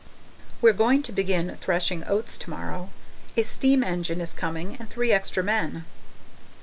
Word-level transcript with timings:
We're 0.63 0.73
going 0.73 1.03
to 1.03 1.11
begin 1.11 1.55
threshing 1.61 2.03
oats 2.07 2.35
tomorrow; 2.35 2.89
a 3.37 3.43
steam 3.43 3.83
engine 3.83 4.19
is 4.19 4.33
coming 4.33 4.75
and 4.79 4.89
three 4.89 5.11
extra 5.11 5.43
men. 5.43 5.85